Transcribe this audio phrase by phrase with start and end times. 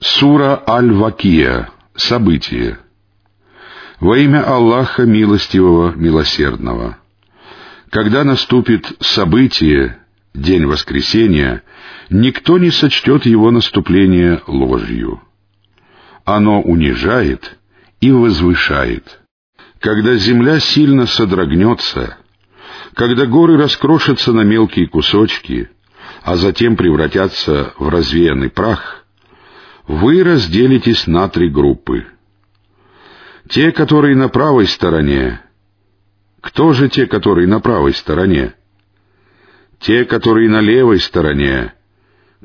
[0.00, 1.70] Сура Аль-Вакия.
[1.94, 2.78] Событие.
[3.98, 6.98] Во имя Аллаха Милостивого, Милосердного.
[7.88, 9.98] Когда наступит событие,
[10.34, 11.62] день воскресения,
[12.10, 15.22] никто не сочтет его наступление ложью.
[16.26, 17.56] Оно унижает
[18.02, 19.20] и возвышает.
[19.80, 22.18] Когда земля сильно содрогнется,
[22.92, 25.70] когда горы раскрошатся на мелкие кусочки,
[26.22, 29.04] а затем превратятся в развеянный прах—
[29.86, 32.06] вы разделитесь на три группы.
[33.48, 35.40] Те, которые на правой стороне.
[36.40, 38.54] Кто же те, которые на правой стороне?
[39.78, 41.72] Те, которые на левой стороне.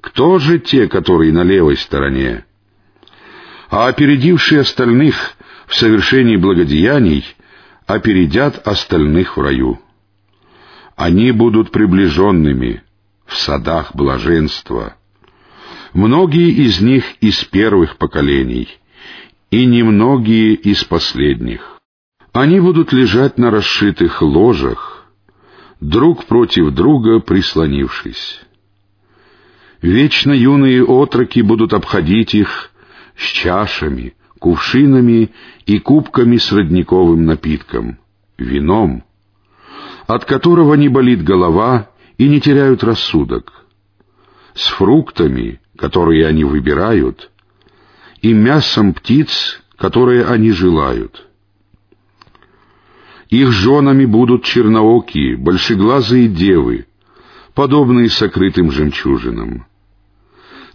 [0.02, 2.46] Кто же те, которые на левой стороне?
[3.70, 5.16] А опередившие остальных
[5.66, 7.26] в совершении благодеяний
[7.88, 9.80] опередят остальных в раю.
[10.96, 12.84] Они будут приближенными
[13.26, 14.96] в садах блаженства—
[15.94, 18.68] многие из них из первых поколений,
[19.50, 21.80] и немногие из последних.
[22.32, 25.06] Они будут лежать на расшитых ложах,
[25.82, 28.42] друг против друга прислонившись.
[29.82, 32.72] Вечно юные отроки будут обходить их
[33.18, 35.32] с чашами, кувшинами
[35.66, 37.98] и кубками с родниковым напитком,
[38.38, 39.04] вином,
[40.08, 43.66] от которого не болит голова и не теряют рассудок,
[44.54, 47.32] с фруктами, которые они выбирают,
[48.22, 51.28] и мясом птиц, которые они желают.
[53.30, 56.86] Их женами будут черноокие, большеглазые девы,
[57.56, 59.66] подобные сокрытым жемчужинам.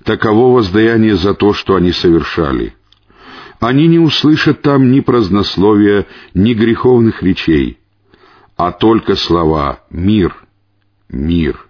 [0.02, 2.74] Таково воздаяние за то, что они совершали.
[3.60, 7.78] Они не услышат там ни празднословия, ни греховных речей,
[8.56, 10.34] а только слова «мир»,
[11.08, 11.65] «мир»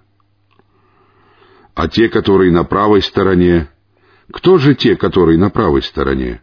[1.77, 3.69] а те, которые на правой стороне,
[4.33, 6.41] кто же те, которые на правой стороне?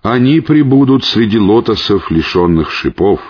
[0.00, 3.20] Они прибудут среди лотосов, лишенных шипов,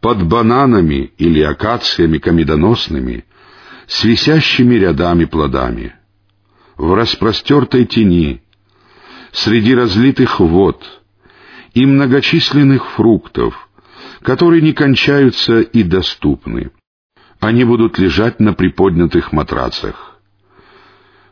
[0.00, 3.24] под бананами или акациями комедоносными,
[3.86, 5.94] с висящими рядами плодами,
[6.76, 8.42] в распростертой тени,
[9.30, 11.02] среди разлитых вод
[11.72, 13.68] и многочисленных фруктов,
[14.22, 16.72] которые не кончаются и доступны.
[17.42, 20.16] Они будут лежать на приподнятых матрацах.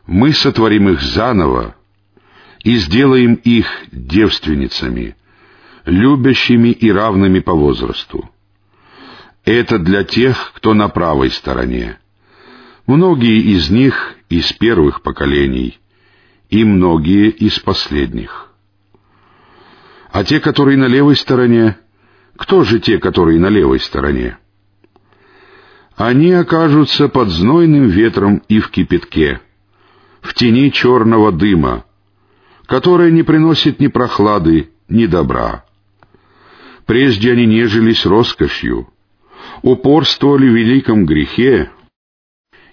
[0.05, 1.73] Мы сотворим их заново
[2.65, 5.15] и сделаем их девственницами,
[5.85, 8.29] любящими и равными по возрасту.
[9.45, 11.97] Это для тех, кто на правой стороне.
[12.87, 15.79] Многие из них из первых поколений,
[16.49, 18.51] и многие из последних.
[20.11, 21.77] А те, которые на левой стороне,
[22.35, 24.37] кто же те, которые на левой стороне?
[26.07, 29.39] Они окажутся под знойным ветром и в кипятке,
[30.21, 31.85] в тени черного дыма,
[32.65, 35.63] которая не приносит ни прохлады, ни добра.
[36.87, 38.87] Прежде они нежились роскошью,
[39.61, 41.69] упорствовали в великом грехе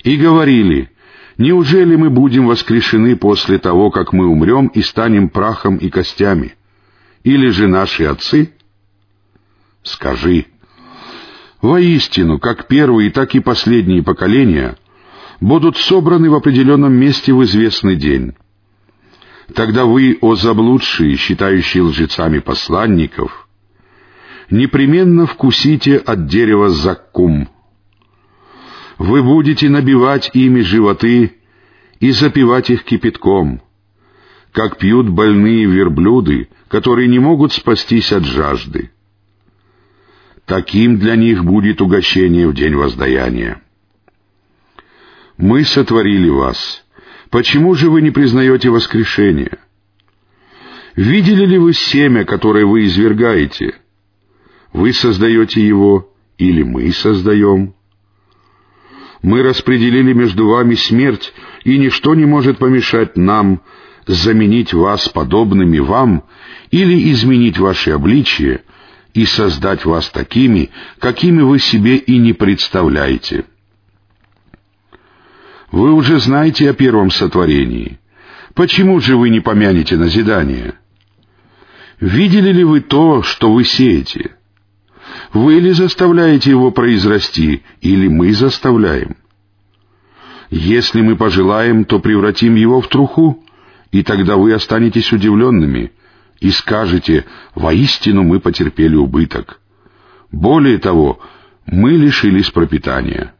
[0.04, 0.90] и говорили,
[1.36, 6.54] неужели мы будем воскрешены после того, как мы умрем и станем прахом и костями?
[7.24, 8.54] Или же наши отцы?
[9.82, 10.46] Скажи,
[11.60, 14.76] Воистину, как первые, так и последние поколения
[15.40, 18.34] будут собраны в определенном месте в известный день.
[19.54, 23.48] Тогда вы, о заблудшие, считающие лжецами посланников,
[24.50, 27.48] непременно вкусите от дерева заккум.
[28.98, 31.36] Вы будете набивать ими животы
[31.98, 33.62] и запивать их кипятком,
[34.52, 38.90] как пьют больные верблюды, которые не могут спастись от жажды.
[40.48, 43.60] Таким для них будет угощение в день воздаяния.
[45.36, 46.86] Мы сотворили вас.
[47.28, 49.58] Почему же вы не признаете воскрешение?
[50.96, 53.74] Видели ли вы семя, которое вы извергаете?
[54.72, 57.74] Вы создаете его или мы создаем?
[59.20, 61.34] Мы распределили между вами смерть,
[61.64, 63.60] и ничто не может помешать нам
[64.06, 66.24] заменить вас подобными вам
[66.70, 68.62] или изменить ваше обличие—
[69.18, 70.70] и создать вас такими,
[71.00, 73.46] какими вы себе и не представляете.
[75.72, 77.98] Вы уже знаете о первом сотворении.
[78.54, 80.74] Почему же вы не помянете назидание?
[81.98, 84.36] Видели ли вы то, что вы сеете?
[85.32, 89.16] Вы ли заставляете его произрасти, или мы заставляем?
[90.48, 93.44] Если мы пожелаем, то превратим его в труху,
[93.90, 95.90] и тогда вы останетесь удивленными—
[96.40, 97.24] и скажете,
[97.54, 99.60] воистину мы потерпели убыток.
[100.30, 101.20] Более того,
[101.66, 103.34] мы лишились пропитания.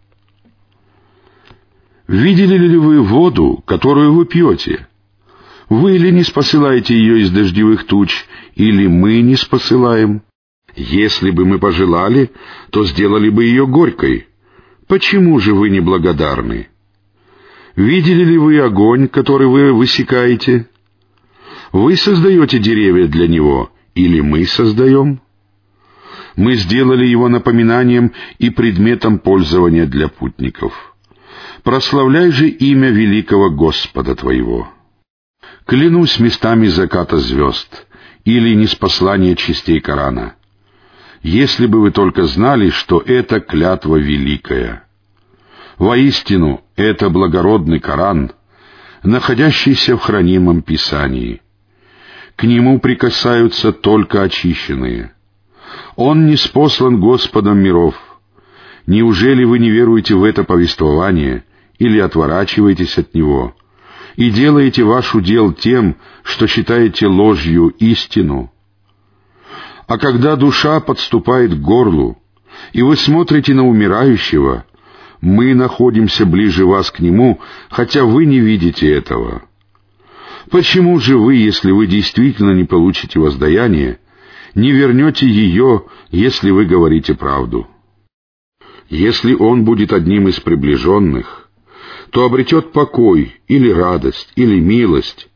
[2.07, 4.89] Видели ли вы воду, которую вы пьете?
[5.69, 8.25] Вы ли не спосылаете ее из дождевых туч,
[8.55, 10.23] или мы не спосылаем?
[10.75, 12.31] Если бы мы пожелали,
[12.71, 14.29] то сделали бы ее горькой.
[14.87, 16.69] Почему же вы не благодарны?
[17.77, 20.67] Видели ли вы огонь, который вы высекаете?
[21.73, 25.21] Вы создаете деревья для него, или мы создаем?
[26.37, 30.97] Мы сделали его напоминанием и предметом пользования для путников.
[31.63, 34.69] Прославляй же имя великого Господа твоего.
[35.67, 37.87] Клянусь местами заката звезд
[38.25, 40.37] или неспослания частей Корана.
[41.23, 44.85] Если бы вы только знали, что это клятва великая.
[45.77, 48.33] Воистину, это благородный Коран,
[49.03, 51.43] находящийся в хранимом Писании.
[52.39, 55.13] К нему прикасаются только очищенные.
[55.97, 57.95] Он не спослан Господом миров.
[58.87, 61.45] Неужели вы не веруете в это повествование
[61.79, 63.55] или отворачиваетесь от него—
[64.19, 65.95] и делаете ваш удел тем,
[66.25, 68.53] что считаете ложью истину.
[69.87, 72.19] А когда душа подступает к горлу,
[72.73, 74.65] и вы смотрите на умирающего,
[75.21, 77.41] мы находимся ближе вас к нему,
[77.71, 79.43] хотя вы не видите этого.
[80.51, 83.99] Почему же вы, если вы действительно не получите воздаяние,
[84.55, 87.67] не вернете ее, если вы говорите правду?
[88.89, 91.51] Если он будет одним из приближенных,
[92.11, 95.29] то обретет покой или радость, или милость,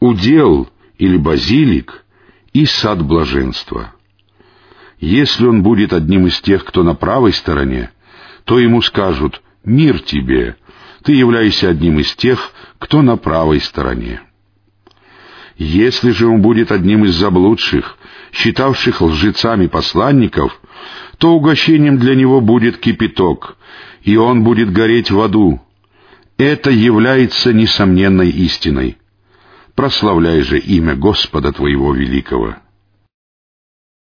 [0.00, 2.04] удел или базилик
[2.52, 3.94] и сад блаженства.
[5.00, 7.90] Если он будет одним из тех, кто на правой стороне,
[8.44, 10.56] то ему скажут «Мир тебе,
[11.04, 14.22] ты являешься одним из тех, кто на правой стороне».
[15.58, 17.98] Если же он будет одним из заблудших,
[18.32, 20.60] считавших лжецами посланников,
[21.18, 23.56] то угощением для него будет кипяток,
[24.02, 25.60] и он будет гореть в аду,
[26.36, 28.98] это является несомненной истиной.
[29.74, 32.54] Прославляй же имя Господа твоего великого.